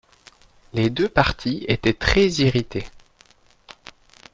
[0.73, 2.85] Les deux partis étaient très-irrités.